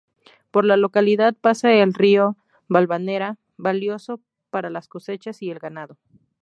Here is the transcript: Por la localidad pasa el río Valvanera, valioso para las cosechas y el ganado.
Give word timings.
Por 0.49 0.65
la 0.65 0.77
localidad 0.77 1.35
pasa 1.39 1.71
el 1.73 1.93
río 1.93 2.35
Valvanera, 2.67 3.37
valioso 3.55 4.19
para 4.49 4.71
las 4.71 4.87
cosechas 4.87 5.43
y 5.43 5.51
el 5.51 5.59
ganado. 5.59 5.99